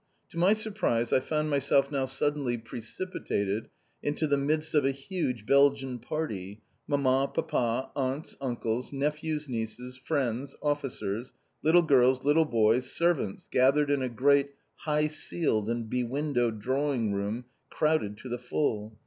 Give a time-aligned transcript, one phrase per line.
[0.29, 3.67] To my surprise, I found myself now suddenly precipitated
[4.01, 10.55] into the midst of a huge Belgian party, mamma, papa, aunts, uncles, nephews, nieces, friends,
[10.63, 16.59] officers, little girls, little boys, servants gathered in a great high ceiled and be windowed
[16.61, 18.97] drawing room crowded to the full.